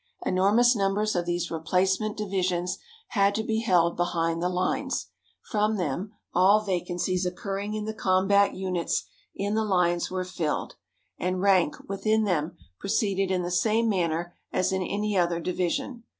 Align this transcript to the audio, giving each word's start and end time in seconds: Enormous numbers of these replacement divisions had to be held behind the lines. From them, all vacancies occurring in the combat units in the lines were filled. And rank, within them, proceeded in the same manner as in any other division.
Enormous 0.25 0.75
numbers 0.75 1.15
of 1.15 1.27
these 1.27 1.51
replacement 1.51 2.17
divisions 2.17 2.79
had 3.09 3.35
to 3.35 3.43
be 3.43 3.59
held 3.59 3.95
behind 3.95 4.41
the 4.41 4.49
lines. 4.49 5.09
From 5.43 5.75
them, 5.77 6.11
all 6.33 6.61
vacancies 6.61 7.23
occurring 7.23 7.75
in 7.75 7.85
the 7.85 7.93
combat 7.93 8.55
units 8.55 9.03
in 9.35 9.53
the 9.53 9.63
lines 9.63 10.09
were 10.09 10.25
filled. 10.25 10.75
And 11.19 11.39
rank, 11.39 11.75
within 11.87 12.23
them, 12.23 12.57
proceeded 12.79 13.29
in 13.29 13.43
the 13.43 13.51
same 13.51 13.87
manner 13.89 14.33
as 14.51 14.71
in 14.71 14.81
any 14.81 15.15
other 15.15 15.39
division. 15.39 16.01